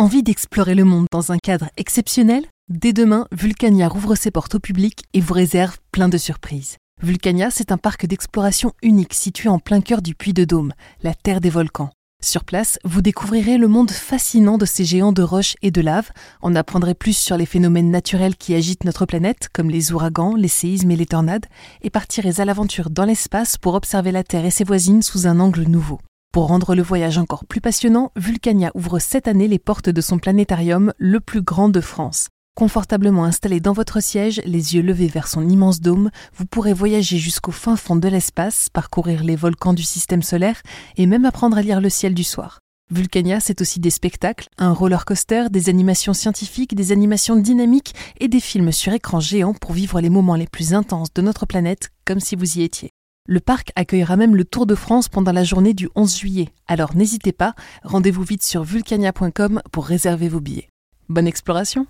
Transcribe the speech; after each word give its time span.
Envie 0.00 0.22
d'explorer 0.22 0.74
le 0.74 0.84
monde 0.84 1.04
dans 1.12 1.30
un 1.30 1.36
cadre 1.36 1.68
exceptionnel? 1.76 2.46
Dès 2.70 2.94
demain, 2.94 3.26
Vulcania 3.32 3.86
rouvre 3.86 4.14
ses 4.14 4.30
portes 4.30 4.54
au 4.54 4.58
public 4.58 5.02
et 5.12 5.20
vous 5.20 5.34
réserve 5.34 5.76
plein 5.92 6.08
de 6.08 6.16
surprises. 6.16 6.78
Vulcania, 7.02 7.50
c'est 7.50 7.70
un 7.70 7.76
parc 7.76 8.06
d'exploration 8.06 8.72
unique 8.80 9.12
situé 9.12 9.50
en 9.50 9.58
plein 9.58 9.82
cœur 9.82 10.00
du 10.00 10.14
Puy 10.14 10.32
de 10.32 10.46
Dôme, 10.46 10.72
la 11.02 11.12
terre 11.12 11.42
des 11.42 11.50
volcans. 11.50 11.90
Sur 12.24 12.44
place, 12.44 12.78
vous 12.82 13.02
découvrirez 13.02 13.58
le 13.58 13.68
monde 13.68 13.90
fascinant 13.90 14.56
de 14.56 14.64
ces 14.64 14.86
géants 14.86 15.12
de 15.12 15.20
roches 15.20 15.56
et 15.60 15.70
de 15.70 15.82
lave, 15.82 16.12
en 16.40 16.54
apprendrez 16.54 16.94
plus 16.94 17.14
sur 17.14 17.36
les 17.36 17.44
phénomènes 17.44 17.90
naturels 17.90 18.36
qui 18.36 18.54
agitent 18.54 18.84
notre 18.84 19.04
planète, 19.04 19.50
comme 19.52 19.68
les 19.68 19.92
ouragans, 19.92 20.34
les 20.34 20.48
séismes 20.48 20.92
et 20.92 20.96
les 20.96 21.04
tornades, 21.04 21.44
et 21.82 21.90
partirez 21.90 22.40
à 22.40 22.46
l'aventure 22.46 22.88
dans 22.88 23.04
l'espace 23.04 23.58
pour 23.58 23.74
observer 23.74 24.12
la 24.12 24.24
Terre 24.24 24.46
et 24.46 24.50
ses 24.50 24.64
voisines 24.64 25.02
sous 25.02 25.26
un 25.26 25.40
angle 25.40 25.64
nouveau. 25.64 26.00
Pour 26.32 26.46
rendre 26.46 26.76
le 26.76 26.82
voyage 26.82 27.18
encore 27.18 27.44
plus 27.44 27.60
passionnant, 27.60 28.12
Vulcania 28.14 28.70
ouvre 28.74 29.00
cette 29.00 29.26
année 29.26 29.48
les 29.48 29.58
portes 29.58 29.88
de 29.88 30.00
son 30.00 30.20
planétarium, 30.20 30.92
le 30.96 31.18
plus 31.18 31.42
grand 31.42 31.68
de 31.68 31.80
France. 31.80 32.28
Confortablement 32.54 33.24
installé 33.24 33.58
dans 33.58 33.72
votre 33.72 34.00
siège, 34.00 34.40
les 34.44 34.76
yeux 34.76 34.82
levés 34.82 35.08
vers 35.08 35.26
son 35.26 35.48
immense 35.48 35.80
dôme, 35.80 36.10
vous 36.36 36.46
pourrez 36.46 36.72
voyager 36.72 37.18
jusqu'au 37.18 37.50
fin 37.50 37.74
fond 37.74 37.96
de 37.96 38.06
l'espace, 38.06 38.68
parcourir 38.72 39.24
les 39.24 39.34
volcans 39.34 39.72
du 39.72 39.82
système 39.82 40.22
solaire 40.22 40.62
et 40.96 41.06
même 41.06 41.24
apprendre 41.24 41.58
à 41.58 41.62
lire 41.62 41.80
le 41.80 41.90
ciel 41.90 42.14
du 42.14 42.22
soir. 42.22 42.60
Vulcania, 42.92 43.40
c'est 43.40 43.60
aussi 43.60 43.80
des 43.80 43.90
spectacles, 43.90 44.46
un 44.56 44.72
roller 44.72 45.04
coaster, 45.04 45.46
des 45.50 45.68
animations 45.68 46.14
scientifiques, 46.14 46.76
des 46.76 46.92
animations 46.92 47.34
dynamiques 47.34 47.94
et 48.20 48.28
des 48.28 48.40
films 48.40 48.70
sur 48.70 48.92
écran 48.92 49.18
géant 49.18 49.54
pour 49.54 49.72
vivre 49.72 50.00
les 50.00 50.10
moments 50.10 50.36
les 50.36 50.46
plus 50.46 50.74
intenses 50.74 51.12
de 51.12 51.22
notre 51.22 51.44
planète 51.44 51.90
comme 52.04 52.20
si 52.20 52.36
vous 52.36 52.58
y 52.58 52.62
étiez. 52.62 52.92
Le 53.32 53.38
parc 53.38 53.70
accueillera 53.76 54.16
même 54.16 54.34
le 54.34 54.44
Tour 54.44 54.66
de 54.66 54.74
France 54.74 55.08
pendant 55.08 55.30
la 55.30 55.44
journée 55.44 55.72
du 55.72 55.88
11 55.94 56.18
juillet, 56.18 56.48
alors 56.66 56.96
n'hésitez 56.96 57.30
pas, 57.30 57.54
rendez-vous 57.84 58.24
vite 58.24 58.42
sur 58.42 58.64
vulcania.com 58.64 59.62
pour 59.70 59.86
réserver 59.86 60.28
vos 60.28 60.40
billets. 60.40 60.68
Bonne 61.08 61.28
exploration 61.28 61.86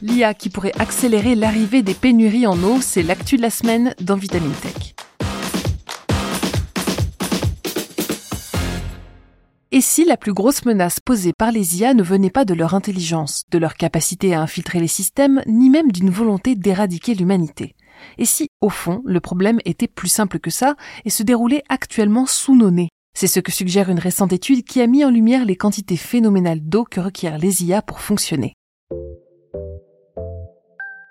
L'IA 0.00 0.32
qui 0.32 0.48
pourrait 0.48 0.72
accélérer 0.78 1.34
l'arrivée 1.34 1.82
des 1.82 1.92
pénuries 1.92 2.46
en 2.46 2.56
eau, 2.62 2.80
c'est 2.80 3.02
l'actu 3.02 3.36
de 3.36 3.42
la 3.42 3.50
semaine 3.50 3.94
dans 4.00 4.16
Vitamine 4.16 4.52
Tech. 4.52 4.94
Et 9.72 9.82
si 9.82 10.06
la 10.06 10.16
plus 10.16 10.32
grosse 10.32 10.64
menace 10.64 11.00
posée 11.00 11.34
par 11.36 11.52
les 11.52 11.80
IA 11.80 11.92
ne 11.92 12.02
venait 12.02 12.30
pas 12.30 12.46
de 12.46 12.54
leur 12.54 12.72
intelligence, 12.72 13.42
de 13.50 13.58
leur 13.58 13.74
capacité 13.74 14.32
à 14.32 14.40
infiltrer 14.40 14.80
les 14.80 14.88
systèmes, 14.88 15.42
ni 15.46 15.68
même 15.68 15.92
d'une 15.92 16.08
volonté 16.08 16.54
d'éradiquer 16.54 17.14
l'humanité? 17.14 17.74
Et 18.18 18.24
si, 18.24 18.48
au 18.60 18.68
fond, 18.68 19.02
le 19.04 19.20
problème 19.20 19.58
était 19.64 19.88
plus 19.88 20.08
simple 20.08 20.38
que 20.38 20.50
ça 20.50 20.76
et 21.04 21.10
se 21.10 21.22
déroulait 21.22 21.64
actuellement 21.68 22.26
sous 22.26 22.56
nos 22.56 22.70
nez? 22.70 22.88
C'est 23.14 23.26
ce 23.26 23.40
que 23.40 23.52
suggère 23.52 23.90
une 23.90 23.98
récente 23.98 24.32
étude 24.32 24.64
qui 24.64 24.80
a 24.80 24.86
mis 24.86 25.04
en 25.04 25.10
lumière 25.10 25.44
les 25.44 25.56
quantités 25.56 25.96
phénoménales 25.96 26.60
d'eau 26.60 26.84
que 26.84 27.00
requièrent 27.00 27.38
les 27.38 27.64
IA 27.64 27.82
pour 27.82 28.00
fonctionner. 28.00 28.54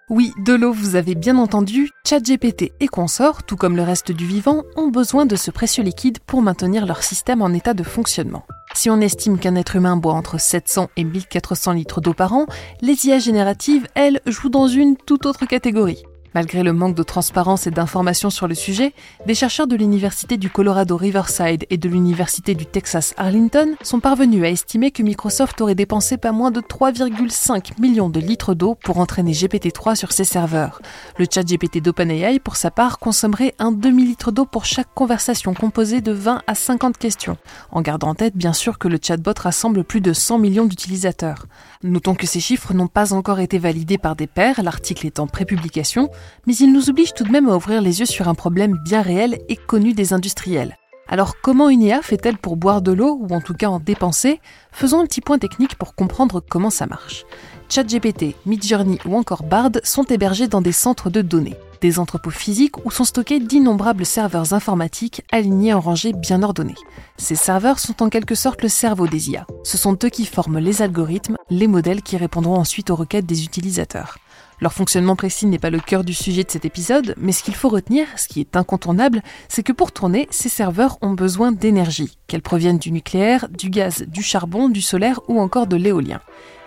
Oui, 0.09 0.31
de 0.37 0.53
l'eau, 0.53 0.71
vous 0.71 0.95
avez 0.95 1.15
bien 1.15 1.37
entendu, 1.37 1.89
ChatGPT 2.07 2.71
et 2.79 2.87
consorts, 2.87 3.43
tout 3.43 3.57
comme 3.57 3.75
le 3.75 3.83
reste 3.83 4.13
du 4.13 4.25
vivant, 4.25 4.63
ont 4.77 4.87
besoin 4.87 5.25
de 5.25 5.35
ce 5.35 5.51
précieux 5.51 5.83
liquide 5.83 6.19
pour 6.19 6.41
maintenir 6.41 6.85
leur 6.85 7.03
système 7.03 7.41
en 7.41 7.49
état 7.49 7.73
de 7.73 7.83
fonctionnement. 7.83 8.45
Si 8.73 8.89
on 8.89 9.01
estime 9.01 9.37
qu'un 9.37 9.55
être 9.55 9.75
humain 9.75 9.97
boit 9.97 10.13
entre 10.13 10.39
700 10.39 10.89
et 10.95 11.03
1400 11.03 11.73
litres 11.73 11.99
d'eau 11.99 12.13
par 12.13 12.31
an, 12.31 12.45
les 12.79 13.05
IA 13.05 13.19
génératives, 13.19 13.85
elles, 13.95 14.21
jouent 14.25 14.47
dans 14.47 14.67
une 14.67 14.95
toute 14.95 15.25
autre 15.25 15.45
catégorie. 15.45 16.03
Malgré 16.35 16.61
le 16.61 16.73
manque 16.73 16.95
de 16.95 17.03
transparence 17.03 17.67
et 17.67 17.71
d'informations 17.71 18.29
sur 18.29 18.47
le 18.47 18.55
sujet, 18.55 18.93
des 19.25 19.33
chercheurs 19.33 19.67
de 19.67 19.75
l'Université 19.75 20.37
du 20.37 20.49
Colorado 20.49 20.97
Riverside 20.97 21.65
et 21.69 21.77
de 21.77 21.89
l'Université 21.89 22.53
du 22.53 22.65
Texas 22.65 23.13
Arlington 23.17 23.75
sont 23.81 23.99
parvenus 23.99 24.43
à 24.43 24.49
estimer 24.49 24.91
que 24.91 25.03
Microsoft 25.03 25.59
aurait 25.61 25.75
dépensé 25.75 26.17
pas 26.17 26.31
moins 26.31 26.51
de 26.51 26.61
3,5 26.61 27.79
millions 27.79 28.09
de 28.09 28.19
litres 28.19 28.53
d'eau 28.53 28.75
pour 28.83 28.99
entraîner 28.99 29.31
GPT-3 29.31 29.95
sur 29.95 30.11
ses 30.11 30.25
serveurs. 30.25 30.81
Le 31.17 31.25
chat 31.31 31.43
GPT 31.43 31.81
d'OpenAI, 31.81 32.39
pour 32.39 32.55
sa 32.55 32.71
part, 32.71 32.99
consommerait 32.99 33.55
un 33.57 33.71
demi-litre 33.71 34.31
d'eau 34.31 34.45
pour 34.45 34.65
chaque 34.65 34.93
conversation 34.93 35.53
composée 35.53 36.01
de 36.01 36.11
20 36.11 36.41
à 36.45 36.55
50 36.55 36.97
questions, 36.97 37.37
en 37.71 37.81
gardant 37.81 38.07
en 38.07 38.15
tête 38.15 38.37
bien 38.37 38.53
sûr 38.53 38.77
que 38.77 38.87
le 38.87 38.99
chatbot 39.01 39.33
rassemble 39.37 39.83
plus 39.83 40.01
de 40.01 40.13
100 40.13 40.39
millions 40.39 40.65
d'utilisateurs. 40.65 41.45
Notons 41.83 42.15
que 42.15 42.27
ces 42.27 42.39
chiffres 42.39 42.73
n'ont 42.73 42.87
pas 42.87 43.13
encore 43.13 43.39
été 43.39 43.59
validés 43.59 43.97
par 43.97 44.15
des 44.15 44.27
pairs, 44.27 44.61
l'article 44.63 45.07
étant 45.07 45.27
prépublication, 45.27 46.09
mais 46.45 46.55
il 46.55 46.71
nous 46.71 46.89
oblige 46.89 47.13
tout 47.13 47.23
de 47.23 47.31
même 47.31 47.49
à 47.49 47.55
ouvrir 47.55 47.81
les 47.81 47.99
yeux 47.99 48.05
sur 48.05 48.27
un 48.27 48.35
problème 48.35 48.77
bien 48.83 49.01
réel 49.01 49.39
et 49.49 49.55
connu 49.55 49.93
des 49.93 50.13
industriels. 50.13 50.77
Alors 51.09 51.35
comment 51.41 51.69
une 51.69 51.83
IA 51.83 52.01
fait-elle 52.01 52.37
pour 52.37 52.57
boire 52.57 52.81
de 52.81 52.91
l'eau, 52.91 53.17
ou 53.21 53.33
en 53.33 53.39
tout 53.39 53.53
cas 53.53 53.69
en 53.69 53.79
dépenser? 53.79 54.41
Faisons 54.71 54.99
un 54.99 55.05
petit 55.05 55.21
point 55.21 55.37
technique 55.37 55.75
pour 55.75 55.95
comprendre 55.95 56.41
comment 56.41 56.69
ça 56.69 56.85
marche. 56.85 57.25
ChatGPT, 57.69 58.35
Midjourney 58.45 58.99
ou 59.05 59.17
encore 59.17 59.43
Bard 59.43 59.71
sont 59.83 60.03
hébergés 60.03 60.47
dans 60.47 60.61
des 60.61 60.71
centres 60.71 61.09
de 61.09 61.21
données, 61.21 61.57
des 61.81 61.99
entrepôts 61.99 62.29
physiques 62.29 62.85
où 62.85 62.91
sont 62.91 63.03
stockés 63.03 63.39
d'innombrables 63.39 64.05
serveurs 64.05 64.53
informatiques 64.53 65.23
alignés 65.31 65.73
en 65.73 65.79
rangées 65.79 66.13
bien 66.13 66.43
ordonnées. 66.43 66.75
Ces 67.17 67.35
serveurs 67.35 67.79
sont 67.79 68.03
en 68.03 68.09
quelque 68.09 68.35
sorte 68.35 68.61
le 68.61 68.69
cerveau 68.69 69.07
des 69.07 69.31
IA. 69.31 69.45
Ce 69.63 69.77
sont 69.77 69.97
eux 70.03 70.09
qui 70.09 70.25
forment 70.25 70.59
les 70.59 70.81
algorithmes, 70.81 71.37
les 71.49 71.67
modèles 71.67 72.01
qui 72.01 72.17
répondront 72.17 72.55
ensuite 72.55 72.89
aux 72.89 72.95
requêtes 72.95 73.25
des 73.25 73.43
utilisateurs. 73.43 74.17
Leur 74.59 74.73
fonctionnement 74.73 75.15
précis 75.15 75.45
n'est 75.45 75.59
pas 75.59 75.69
le 75.69 75.79
cœur 75.79 76.03
du 76.03 76.13
sujet 76.13 76.43
de 76.43 76.49
cet 76.49 76.65
épisode, 76.65 77.13
mais 77.17 77.31
ce 77.31 77.43
qu'il 77.43 77.53
faut 77.53 77.69
retenir, 77.69 78.07
ce 78.15 78.27
qui 78.27 78.39
est 78.39 78.55
incontournable, 78.55 79.21
c'est 79.49 79.61
que 79.61 79.71
pour 79.71 79.91
tourner, 79.91 80.27
ces 80.31 80.49
serveurs 80.49 80.97
ont 81.01 81.13
besoin 81.13 81.51
d'énergie, 81.51 82.17
qu'elle 82.25 82.41
provienne 82.41 82.79
du 82.79 82.91
nucléaire, 82.91 83.49
du 83.49 83.69
gaz, 83.69 84.05
du 84.07 84.23
charbon, 84.23 84.67
du 84.69 84.81
solaire 84.81 85.19
ou 85.27 85.39
encore 85.39 85.67
de 85.67 85.75
l'éolien. 85.75 86.21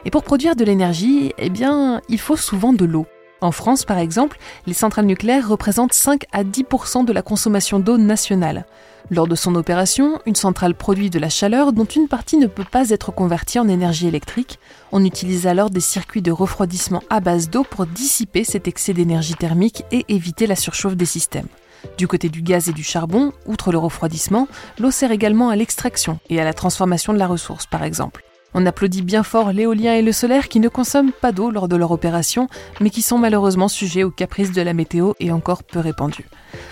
Et 0.05 0.11
pour 0.11 0.23
produire 0.23 0.55
de 0.55 0.65
l'énergie, 0.65 1.33
eh 1.37 1.51
bien, 1.51 2.01
il 2.09 2.21
faut 2.21 2.37
souvent 2.37 2.73
de 2.73 2.85
l'eau. 2.85 3.07
En 3.41 3.53
France, 3.53 3.85
par 3.85 3.99
exemple, 3.99 4.39
les 4.67 4.75
centrales 4.75 5.07
nucléaires 5.07 5.49
représentent 5.49 5.95
5 5.95 6.25
à 6.33 6.45
10% 6.45 7.05
de 7.05 7.13
la 7.13 7.23
consommation 7.23 7.79
d'eau 7.79 7.97
nationale. 7.97 8.67
Lors 9.11 9.27
de 9.27 9.35
son 9.35 9.55
opération, 9.55 10.21
une 10.27 10.37
centrale 10.37 10.75
produit 10.75 11.11
de 11.11 11.19
la 11.19 11.31
chaleur 11.31 11.73
dont 11.73 11.85
une 11.85 12.07
partie 12.07 12.37
ne 12.37 12.47
peut 12.47 12.65
pas 12.71 12.91
être 12.91 13.13
convertie 13.13 13.59
en 13.59 13.67
énergie 13.67 14.07
électrique. 14.07 14.59
On 14.93 15.05
utilise 15.05 15.47
alors 15.47 15.71
des 15.71 15.81
circuits 15.81 16.23
de 16.23 16.31
refroidissement 16.31 17.03
à 17.09 17.21
base 17.21 17.49
d'eau 17.51 17.65
pour 17.65 17.87
dissiper 17.87 18.45
cet 18.45 18.69
excès 18.69 18.93
d'énergie 18.93 19.35
thermique 19.35 19.85
et 19.91 20.05
éviter 20.09 20.47
la 20.47 20.55
surchauffe 20.55 20.97
des 20.97 21.07
systèmes. 21.07 21.49
Du 21.97 22.07
côté 22.07 22.29
du 22.29 22.43
gaz 22.43 22.69
et 22.69 22.73
du 22.73 22.85
charbon, 22.85 23.33
outre 23.47 23.73
le 23.73 23.79
refroidissement, 23.79 24.49
l'eau 24.79 24.91
sert 24.91 25.13
également 25.13 25.49
à 25.49 25.57
l'extraction 25.57 26.19
et 26.29 26.41
à 26.41 26.45
la 26.45 26.53
transformation 26.53 27.15
de 27.15 27.19
la 27.19 27.27
ressource, 27.27 27.67
par 27.67 27.83
exemple. 27.83 28.23
On 28.53 28.67
applaudit 28.67 29.03
bien 29.03 29.23
fort 29.23 29.53
l'éolien 29.53 29.95
et 29.95 30.03
le 30.03 30.13
solaire 30.13 30.49
qui 30.49 30.59
ne 30.59 30.69
consomment 30.69 31.13
pas 31.13 31.31
d'eau 31.33 31.51
lors 31.51 31.69
de 31.69 31.77
leur 31.77 31.93
opération, 31.93 32.49
mais 32.81 32.91
qui 32.91 33.03
sont 33.03 33.19
malheureusement 33.19 33.69
sujets 33.69 34.03
aux 34.03 34.11
caprices 34.11 34.53
de 34.53 34.63
la 34.63 34.75
météo 34.75 35.13
et 35.21 35.31
encore 35.31 35.63
peu 35.63 35.79
répandus. 35.79 36.27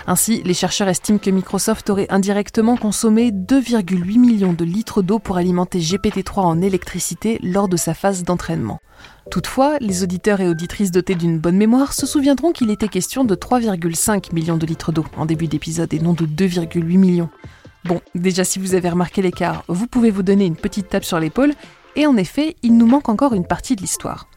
Ainsi, 0.05 0.41
les 0.43 0.53
chercheurs 0.53 0.89
estiment 0.89 1.19
que 1.19 1.29
Microsoft 1.29 1.89
aurait 1.89 2.07
indirectement 2.09 2.75
consommé 2.75 3.31
2,8 3.31 4.19
millions 4.19 4.53
de 4.53 4.65
litres 4.65 5.01
d'eau 5.01 5.19
pour 5.19 5.37
alimenter 5.37 5.79
GPT-3 5.79 6.41
en 6.41 6.61
électricité 6.61 7.39
lors 7.43 7.69
de 7.69 7.77
sa 7.77 7.93
phase 7.93 8.23
d'entraînement. 8.23 8.79
Toutefois, 9.31 9.77
les 9.79 10.03
auditeurs 10.03 10.41
et 10.41 10.49
auditrices 10.49 10.91
dotés 10.91 11.15
d'une 11.15 11.39
bonne 11.39 11.55
mémoire 11.55 11.93
se 11.93 12.05
souviendront 12.05 12.51
qu'il 12.51 12.71
était 12.71 12.87
question 12.87 13.23
de 13.23 13.35
3,5 13.35 14.33
millions 14.33 14.57
de 14.57 14.65
litres 14.65 14.91
d'eau 14.91 15.05
en 15.15 15.25
début 15.25 15.47
d'épisode 15.47 15.93
et 15.93 15.99
non 15.99 16.13
de 16.13 16.25
2,8 16.25 16.97
millions. 16.97 17.29
Bon, 17.85 18.01
déjà 18.13 18.43
si 18.43 18.59
vous 18.59 18.75
avez 18.75 18.89
remarqué 18.89 19.21
l'écart, 19.21 19.63
vous 19.67 19.87
pouvez 19.87 20.11
vous 20.11 20.23
donner 20.23 20.45
une 20.45 20.55
petite 20.55 20.89
tape 20.89 21.05
sur 21.05 21.19
l'épaule, 21.19 21.53
et 21.95 22.05
en 22.05 22.17
effet, 22.17 22.55
il 22.61 22.77
nous 22.77 22.85
manque 22.85 23.09
encore 23.09 23.33
une 23.33 23.45
partie 23.45 23.75
de 23.75 23.81
l'histoire. 23.81 24.27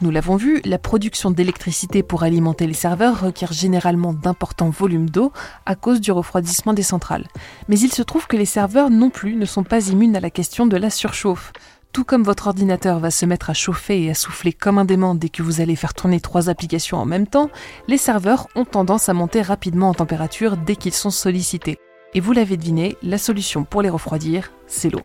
Nous 0.00 0.10
l'avons 0.10 0.36
vu, 0.36 0.60
la 0.64 0.78
production 0.78 1.30
d'électricité 1.30 2.02
pour 2.02 2.22
alimenter 2.22 2.66
les 2.66 2.72
serveurs 2.72 3.20
requiert 3.20 3.52
généralement 3.52 4.12
d'importants 4.12 4.70
volumes 4.70 5.10
d'eau 5.10 5.32
à 5.66 5.74
cause 5.74 6.00
du 6.00 6.12
refroidissement 6.12 6.72
des 6.72 6.82
centrales. 6.82 7.28
Mais 7.68 7.78
il 7.78 7.92
se 7.92 8.02
trouve 8.02 8.26
que 8.26 8.36
les 8.36 8.46
serveurs 8.46 8.90
non 8.90 9.10
plus 9.10 9.36
ne 9.36 9.44
sont 9.44 9.64
pas 9.64 9.88
immunes 9.88 10.16
à 10.16 10.20
la 10.20 10.30
question 10.30 10.66
de 10.66 10.76
la 10.76 10.90
surchauffe. 10.90 11.52
Tout 11.92 12.04
comme 12.04 12.22
votre 12.22 12.46
ordinateur 12.46 12.98
va 13.00 13.10
se 13.10 13.26
mettre 13.26 13.50
à 13.50 13.54
chauffer 13.54 14.02
et 14.02 14.10
à 14.10 14.14
souffler 14.14 14.52
comme 14.52 14.78
un 14.78 14.86
dément 14.86 15.14
dès 15.14 15.28
que 15.28 15.42
vous 15.42 15.60
allez 15.60 15.76
faire 15.76 15.92
tourner 15.92 16.20
trois 16.20 16.48
applications 16.48 16.98
en 16.98 17.04
même 17.04 17.26
temps, 17.26 17.50
les 17.86 17.98
serveurs 17.98 18.48
ont 18.54 18.64
tendance 18.64 19.08
à 19.08 19.14
monter 19.14 19.42
rapidement 19.42 19.90
en 19.90 19.94
température 19.94 20.56
dès 20.56 20.76
qu'ils 20.76 20.94
sont 20.94 21.10
sollicités. 21.10 21.78
Et 22.14 22.20
vous 22.20 22.32
l'avez 22.32 22.56
deviné, 22.56 22.96
la 23.02 23.16
solution 23.16 23.64
pour 23.64 23.80
les 23.80 23.88
refroidir, 23.88 24.52
c'est 24.66 24.90
l'eau. 24.90 25.00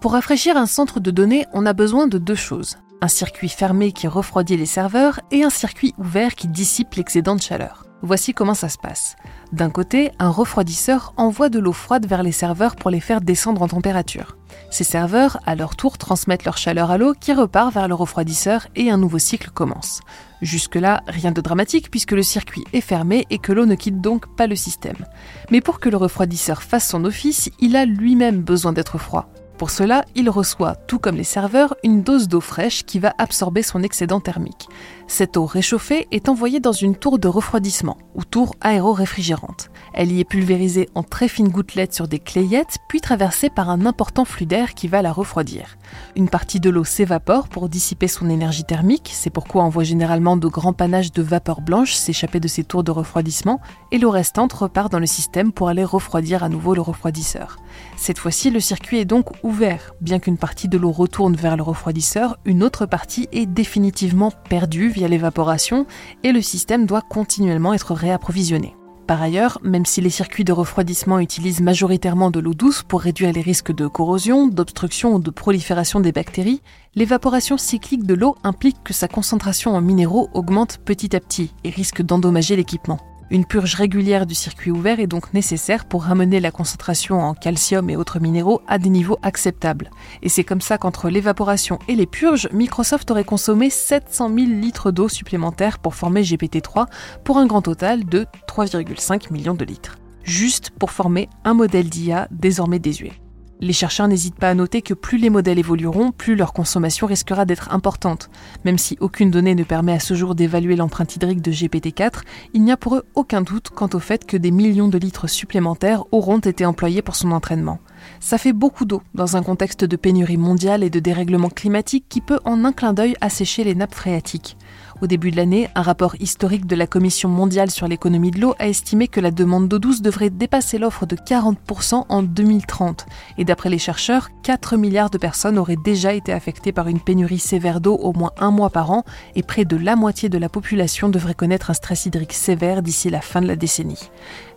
Pour 0.00 0.12
rafraîchir 0.12 0.56
un 0.56 0.66
centre 0.66 1.00
de 1.00 1.10
données, 1.10 1.46
on 1.52 1.66
a 1.66 1.72
besoin 1.72 2.06
de 2.06 2.18
deux 2.18 2.34
choses. 2.34 2.76
Un 3.00 3.08
circuit 3.08 3.48
fermé 3.48 3.92
qui 3.92 4.06
refroidit 4.06 4.56
les 4.56 4.66
serveurs 4.66 5.20
et 5.30 5.42
un 5.42 5.50
circuit 5.50 5.94
ouvert 5.98 6.34
qui 6.34 6.48
dissipe 6.48 6.94
l'excédent 6.94 7.36
de 7.36 7.42
chaleur. 7.42 7.84
Voici 8.02 8.34
comment 8.34 8.54
ça 8.54 8.68
se 8.68 8.78
passe. 8.78 9.16
D'un 9.52 9.70
côté, 9.70 10.10
un 10.18 10.30
refroidisseur 10.30 11.14
envoie 11.16 11.48
de 11.48 11.60
l'eau 11.60 11.72
froide 11.72 12.06
vers 12.06 12.24
les 12.24 12.32
serveurs 12.32 12.74
pour 12.74 12.90
les 12.90 12.98
faire 12.98 13.20
descendre 13.20 13.62
en 13.62 13.68
température. 13.68 14.36
Ces 14.70 14.82
serveurs, 14.82 15.38
à 15.46 15.54
leur 15.54 15.76
tour, 15.76 15.98
transmettent 15.98 16.44
leur 16.44 16.56
chaleur 16.56 16.90
à 16.90 16.98
l'eau 16.98 17.14
qui 17.18 17.32
repart 17.32 17.72
vers 17.72 17.86
le 17.86 17.94
refroidisseur 17.94 18.66
et 18.74 18.90
un 18.90 18.96
nouveau 18.96 19.18
cycle 19.18 19.50
commence. 19.50 20.00
Jusque-là, 20.40 21.02
rien 21.06 21.30
de 21.30 21.40
dramatique 21.40 21.90
puisque 21.90 22.12
le 22.12 22.24
circuit 22.24 22.64
est 22.72 22.80
fermé 22.80 23.24
et 23.30 23.38
que 23.38 23.52
l'eau 23.52 23.66
ne 23.66 23.76
quitte 23.76 24.00
donc 24.00 24.34
pas 24.36 24.48
le 24.48 24.56
système. 24.56 25.06
Mais 25.50 25.60
pour 25.60 25.78
que 25.78 25.88
le 25.88 25.96
refroidisseur 25.96 26.62
fasse 26.62 26.88
son 26.88 27.04
office, 27.04 27.50
il 27.60 27.76
a 27.76 27.84
lui-même 27.84 28.42
besoin 28.42 28.72
d'être 28.72 28.98
froid. 28.98 29.28
Pour 29.62 29.70
cela, 29.70 30.04
il 30.16 30.28
reçoit, 30.28 30.74
tout 30.74 30.98
comme 30.98 31.14
les 31.14 31.22
serveurs, 31.22 31.76
une 31.84 32.02
dose 32.02 32.26
d'eau 32.26 32.40
fraîche 32.40 32.82
qui 32.82 32.98
va 32.98 33.14
absorber 33.16 33.62
son 33.62 33.84
excédent 33.84 34.18
thermique. 34.18 34.66
Cette 35.06 35.36
eau 35.36 35.46
réchauffée 35.46 36.08
est 36.10 36.28
envoyée 36.28 36.58
dans 36.58 36.72
une 36.72 36.96
tour 36.96 37.20
de 37.20 37.28
refroidissement, 37.28 37.96
ou 38.16 38.24
tour 38.24 38.56
aéro-réfrigérante. 38.60 39.70
Elle 39.94 40.10
y 40.10 40.18
est 40.18 40.24
pulvérisée 40.24 40.88
en 40.96 41.04
très 41.04 41.28
fines 41.28 41.50
gouttelettes 41.50 41.94
sur 41.94 42.08
des 42.08 42.18
clayettes, 42.18 42.78
puis 42.88 43.00
traversée 43.00 43.50
par 43.50 43.70
un 43.70 43.86
important 43.86 44.24
flux 44.24 44.46
d'air 44.46 44.74
qui 44.74 44.88
va 44.88 45.00
la 45.00 45.12
refroidir. 45.12 45.76
Une 46.16 46.28
partie 46.28 46.58
de 46.58 46.70
l'eau 46.70 46.82
s'évapore 46.82 47.48
pour 47.48 47.68
dissiper 47.68 48.08
son 48.08 48.30
énergie 48.30 48.64
thermique, 48.64 49.12
c'est 49.14 49.30
pourquoi 49.30 49.62
on 49.62 49.68
voit 49.68 49.84
généralement 49.84 50.36
de 50.36 50.48
grands 50.48 50.72
panaches 50.72 51.12
de 51.12 51.22
vapeur 51.22 51.60
blanche 51.60 51.92
s'échapper 51.92 52.40
de 52.40 52.48
ces 52.48 52.64
tours 52.64 52.82
de 52.82 52.90
refroidissement, 52.90 53.60
et 53.92 53.98
l'eau 53.98 54.10
restante 54.10 54.54
repart 54.54 54.90
dans 54.90 54.98
le 54.98 55.06
système 55.06 55.52
pour 55.52 55.68
aller 55.68 55.84
refroidir 55.84 56.42
à 56.42 56.48
nouveau 56.48 56.74
le 56.74 56.80
refroidisseur. 56.80 57.58
Cette 57.96 58.18
fois-ci, 58.18 58.50
le 58.50 58.58
circuit 58.58 58.98
est 58.98 59.04
donc 59.04 59.26
ouvert. 59.44 59.51
Bien 60.00 60.18
qu'une 60.18 60.38
partie 60.38 60.68
de 60.68 60.78
l'eau 60.78 60.92
retourne 60.92 61.36
vers 61.36 61.56
le 61.56 61.62
refroidisseur, 61.62 62.38
une 62.44 62.62
autre 62.62 62.86
partie 62.86 63.28
est 63.32 63.46
définitivement 63.46 64.32
perdue 64.48 64.88
via 64.88 65.08
l'évaporation 65.08 65.86
et 66.22 66.32
le 66.32 66.40
système 66.40 66.86
doit 66.86 67.02
continuellement 67.02 67.74
être 67.74 67.92
réapprovisionné. 67.92 68.74
Par 69.06 69.20
ailleurs, 69.20 69.58
même 69.62 69.84
si 69.84 70.00
les 70.00 70.10
circuits 70.10 70.44
de 70.44 70.52
refroidissement 70.52 71.18
utilisent 71.18 71.60
majoritairement 71.60 72.30
de 72.30 72.40
l'eau 72.40 72.54
douce 72.54 72.82
pour 72.82 73.02
réduire 73.02 73.32
les 73.32 73.42
risques 73.42 73.74
de 73.74 73.86
corrosion, 73.86 74.48
d'obstruction 74.48 75.14
ou 75.14 75.18
de 75.18 75.30
prolifération 75.30 76.00
des 76.00 76.12
bactéries, 76.12 76.62
l'évaporation 76.94 77.58
cyclique 77.58 78.06
de 78.06 78.14
l'eau 78.14 78.36
implique 78.44 78.82
que 78.82 78.94
sa 78.94 79.08
concentration 79.08 79.74
en 79.74 79.82
minéraux 79.82 80.30
augmente 80.32 80.78
petit 80.78 81.14
à 81.14 81.20
petit 81.20 81.52
et 81.62 81.70
risque 81.70 82.00
d'endommager 82.00 82.56
l'équipement. 82.56 83.11
Une 83.30 83.46
purge 83.46 83.74
régulière 83.74 84.26
du 84.26 84.34
circuit 84.34 84.70
ouvert 84.70 85.00
est 85.00 85.06
donc 85.06 85.32
nécessaire 85.32 85.86
pour 85.86 86.04
ramener 86.04 86.40
la 86.40 86.50
concentration 86.50 87.20
en 87.20 87.34
calcium 87.34 87.88
et 87.88 87.96
autres 87.96 88.20
minéraux 88.20 88.60
à 88.66 88.78
des 88.78 88.90
niveaux 88.90 89.18
acceptables. 89.22 89.90
Et 90.22 90.28
c'est 90.28 90.44
comme 90.44 90.60
ça 90.60 90.76
qu'entre 90.76 91.08
l'évaporation 91.08 91.78
et 91.88 91.94
les 91.94 92.06
purges, 92.06 92.48
Microsoft 92.52 93.10
aurait 93.10 93.24
consommé 93.24 93.70
700 93.70 94.28
000 94.28 94.38
litres 94.60 94.90
d'eau 94.90 95.08
supplémentaire 95.08 95.78
pour 95.78 95.94
former 95.94 96.22
GPT-3 96.22 96.86
pour 97.24 97.38
un 97.38 97.46
grand 97.46 97.62
total 97.62 98.04
de 98.04 98.26
3,5 98.48 99.32
millions 99.32 99.54
de 99.54 99.64
litres. 99.64 99.96
Juste 100.24 100.70
pour 100.70 100.90
former 100.90 101.28
un 101.44 101.54
modèle 101.54 101.88
d'IA 101.88 102.28
désormais 102.30 102.78
désuet. 102.78 103.21
Les 103.62 103.72
chercheurs 103.72 104.08
n'hésitent 104.08 104.34
pas 104.34 104.50
à 104.50 104.54
noter 104.54 104.82
que 104.82 104.92
plus 104.92 105.18
les 105.18 105.30
modèles 105.30 105.60
évolueront, 105.60 106.10
plus 106.10 106.34
leur 106.34 106.52
consommation 106.52 107.06
risquera 107.06 107.44
d'être 107.44 107.72
importante. 107.72 108.28
Même 108.64 108.76
si 108.76 108.96
aucune 108.98 109.30
donnée 109.30 109.54
ne 109.54 109.62
permet 109.62 109.92
à 109.92 110.00
ce 110.00 110.14
jour 110.14 110.34
d'évaluer 110.34 110.74
l'empreinte 110.74 111.14
hydrique 111.14 111.40
de 111.40 111.52
GPT-4, 111.52 112.22
il 112.54 112.64
n'y 112.64 112.72
a 112.72 112.76
pour 112.76 112.96
eux 112.96 113.04
aucun 113.14 113.40
doute 113.40 113.70
quant 113.70 113.88
au 113.94 114.00
fait 114.00 114.26
que 114.26 114.36
des 114.36 114.50
millions 114.50 114.88
de 114.88 114.98
litres 114.98 115.28
supplémentaires 115.28 116.02
auront 116.10 116.40
été 116.40 116.66
employés 116.66 117.02
pour 117.02 117.14
son 117.14 117.30
entraînement. 117.30 117.78
Ça 118.18 118.36
fait 118.36 118.52
beaucoup 118.52 118.84
d'eau 118.84 119.00
dans 119.14 119.36
un 119.36 119.44
contexte 119.44 119.84
de 119.84 119.94
pénurie 119.94 120.38
mondiale 120.38 120.82
et 120.82 120.90
de 120.90 120.98
dérèglement 120.98 121.48
climatique 121.48 122.06
qui 122.08 122.20
peut 122.20 122.40
en 122.44 122.64
un 122.64 122.72
clin 122.72 122.92
d'œil 122.92 123.14
assécher 123.20 123.62
les 123.62 123.76
nappes 123.76 123.94
phréatiques. 123.94 124.56
Au 125.02 125.08
début 125.08 125.32
de 125.32 125.36
l'année, 125.36 125.68
un 125.74 125.82
rapport 125.82 126.14
historique 126.20 126.64
de 126.64 126.76
la 126.76 126.86
Commission 126.86 127.28
mondiale 127.28 127.72
sur 127.72 127.88
l'économie 127.88 128.30
de 128.30 128.40
l'eau 128.40 128.54
a 128.60 128.68
estimé 128.68 129.08
que 129.08 129.18
la 129.18 129.32
demande 129.32 129.66
d'eau 129.66 129.80
douce 129.80 130.00
devrait 130.00 130.30
dépasser 130.30 130.78
l'offre 130.78 131.06
de 131.06 131.16
40% 131.16 132.04
en 132.08 132.22
2030. 132.22 133.06
Et 133.36 133.44
d'après 133.44 133.68
les 133.68 133.80
chercheurs, 133.80 134.28
4 134.44 134.76
milliards 134.76 135.10
de 135.10 135.18
personnes 135.18 135.58
auraient 135.58 135.74
déjà 135.74 136.12
été 136.12 136.32
affectées 136.32 136.70
par 136.70 136.86
une 136.86 137.00
pénurie 137.00 137.40
sévère 137.40 137.80
d'eau 137.80 137.96
au 137.96 138.12
moins 138.12 138.30
un 138.38 138.52
mois 138.52 138.70
par 138.70 138.92
an, 138.92 139.02
et 139.34 139.42
près 139.42 139.64
de 139.64 139.76
la 139.76 139.96
moitié 139.96 140.28
de 140.28 140.38
la 140.38 140.48
population 140.48 141.08
devrait 141.08 141.34
connaître 141.34 141.70
un 141.70 141.74
stress 141.74 142.06
hydrique 142.06 142.32
sévère 142.32 142.80
d'ici 142.80 143.10
la 143.10 143.20
fin 143.20 143.42
de 143.42 143.48
la 143.48 143.56
décennie. 143.56 144.08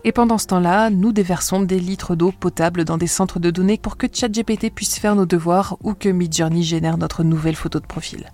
Et 0.04 0.12
pendant 0.12 0.38
ce 0.38 0.46
temps-là, 0.46 0.90
nous 0.90 1.10
déversons 1.10 1.62
des 1.62 1.80
litres 1.80 2.14
d'eau 2.14 2.30
potable 2.30 2.84
dans 2.84 2.98
des 2.98 3.08
centres 3.08 3.40
de 3.40 3.50
données 3.50 3.78
pour 3.78 3.96
que 3.96 4.06
ChatGPT 4.06 4.72
puisse 4.72 5.00
faire 5.00 5.16
nos 5.16 5.26
devoirs 5.26 5.76
ou 5.82 5.94
que 5.94 6.08
Midjourney 6.08 6.62
génère 6.62 6.98
notre 6.98 7.24
nouvelle 7.24 7.56
photo 7.56 7.80
de 7.80 7.86
profil. 7.86 8.30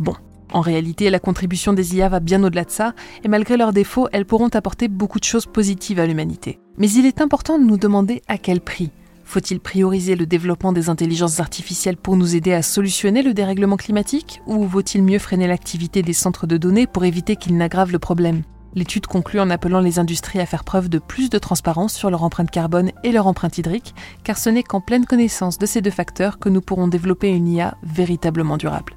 Bon, 0.00 0.16
en 0.52 0.60
réalité, 0.60 1.10
la 1.10 1.18
contribution 1.18 1.72
des 1.72 1.96
IA 1.96 2.08
va 2.08 2.20
bien 2.20 2.42
au-delà 2.44 2.64
de 2.64 2.70
ça, 2.70 2.94
et 3.24 3.28
malgré 3.28 3.56
leurs 3.56 3.72
défauts, 3.72 4.08
elles 4.12 4.26
pourront 4.26 4.48
apporter 4.48 4.88
beaucoup 4.88 5.18
de 5.18 5.24
choses 5.24 5.46
positives 5.46 5.98
à 5.98 6.06
l'humanité. 6.06 6.58
Mais 6.78 6.90
il 6.90 7.06
est 7.06 7.20
important 7.20 7.58
de 7.58 7.64
nous 7.64 7.78
demander 7.78 8.22
à 8.28 8.38
quel 8.38 8.60
prix. 8.60 8.90
Faut-il 9.24 9.60
prioriser 9.60 10.14
le 10.14 10.26
développement 10.26 10.72
des 10.72 10.90
intelligences 10.90 11.40
artificielles 11.40 11.96
pour 11.96 12.16
nous 12.16 12.36
aider 12.36 12.52
à 12.52 12.60
solutionner 12.60 13.22
le 13.22 13.32
dérèglement 13.32 13.76
climatique, 13.76 14.42
ou 14.46 14.64
vaut-il 14.64 15.02
mieux 15.02 15.18
freiner 15.18 15.46
l'activité 15.46 16.02
des 16.02 16.12
centres 16.12 16.46
de 16.46 16.58
données 16.58 16.86
pour 16.86 17.04
éviter 17.04 17.36
qu'ils 17.36 17.56
n'aggravent 17.56 17.92
le 17.92 17.98
problème? 17.98 18.42
L'étude 18.74 19.06
conclut 19.06 19.40
en 19.40 19.50
appelant 19.50 19.80
les 19.80 19.98
industries 19.98 20.40
à 20.40 20.46
faire 20.46 20.64
preuve 20.64 20.88
de 20.88 20.98
plus 20.98 21.30
de 21.30 21.38
transparence 21.38 21.94
sur 21.94 22.10
leur 22.10 22.24
empreinte 22.24 22.50
carbone 22.50 22.90
et 23.04 23.12
leur 23.12 23.26
empreinte 23.26 23.58
hydrique, 23.58 23.94
car 24.24 24.38
ce 24.38 24.50
n'est 24.50 24.62
qu'en 24.62 24.80
pleine 24.80 25.06
connaissance 25.06 25.58
de 25.58 25.66
ces 25.66 25.82
deux 25.82 25.90
facteurs 25.90 26.38
que 26.38 26.48
nous 26.48 26.62
pourrons 26.62 26.88
développer 26.88 27.28
une 27.28 27.48
IA 27.48 27.76
véritablement 27.82 28.56
durable. 28.56 28.94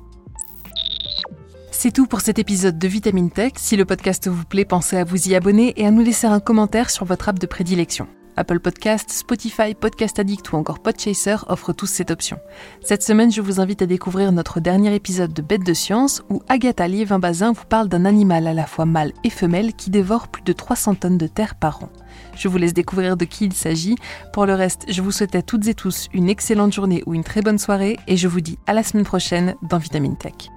C'est 1.78 1.92
tout 1.92 2.08
pour 2.08 2.22
cet 2.22 2.40
épisode 2.40 2.80
de 2.80 2.88
Vitamine 2.88 3.30
Tech. 3.30 3.52
Si 3.58 3.76
le 3.76 3.86
podcast 3.86 4.28
vous 4.30 4.46
plaît, 4.46 4.66
pensez 4.66 4.98
à 4.98 5.04
vous 5.04 5.28
y 5.28 5.36
abonner 5.36 5.74
et 5.76 5.86
à 5.86 5.92
nous 5.92 6.02
laisser 6.02 6.26
un 6.26 6.40
commentaire 6.40 6.90
sur 6.90 7.06
votre 7.06 7.30
app 7.30 7.38
de 7.38 7.46
prédilection. 7.46 8.08
Apple 8.38 8.60
Podcast, 8.60 9.12
Spotify, 9.12 9.76
Podcast 9.76 10.18
Addict 10.18 10.52
ou 10.52 10.56
encore 10.56 10.80
Podchaser 10.80 11.36
offrent 11.48 11.74
tous 11.74 11.86
cette 11.86 12.12
option. 12.12 12.40
Cette 12.82 13.04
semaine, 13.04 13.32
je 13.32 13.42
vous 13.42 13.60
invite 13.60 13.82
à 13.82 13.86
découvrir 13.86 14.32
notre 14.32 14.62
dernier 14.62 14.96
épisode 14.96 15.34
de 15.34 15.42
Bête 15.42 15.66
de 15.66 15.74
science 15.74 16.24
où 16.30 16.42
Agatha 16.48 16.88
Liévin-Bazin 16.88 17.52
vous 17.52 17.66
parle 17.66 17.90
d'un 17.90 18.06
animal 18.06 18.48
à 18.48 18.54
la 18.54 18.66
fois 18.66 18.86
mâle 18.86 19.12
et 19.24 19.30
femelle 19.30 19.74
qui 19.74 19.90
dévore 19.90 20.30
plus 20.30 20.44
de 20.44 20.54
300 20.54 20.96
tonnes 20.96 21.18
de 21.18 21.28
terre 21.28 21.56
par 21.56 21.84
an. 21.84 21.90
Je 22.36 22.48
vous 22.48 22.58
laisse 22.58 22.74
découvrir 22.74 23.18
de 23.18 23.26
qui 23.26 23.46
il 23.46 23.54
s'agit. 23.54 23.96
Pour 24.34 24.46
le 24.46 24.56
reste, 24.56 24.86
je 24.88 25.02
vous 25.02 25.12
souhaite 25.12 25.36
à 25.36 25.42
toutes 25.42 25.68
et 25.68 25.76
tous 25.76 26.08
une 26.14 26.30
excellente 26.30 26.74
journée 26.74 27.04
ou 27.06 27.14
une 27.14 27.26
très 27.26 27.42
bonne 27.42 27.60
soirée 27.60 28.00
et 28.08 28.18
je 28.18 28.30
vous 28.30 28.42
dis 28.42 28.58
à 28.66 28.74
la 28.74 28.82
semaine 28.82 29.06
prochaine 29.06 29.56
dans 29.62 29.78
Vitamine 29.78 30.18
Tech. 30.18 30.50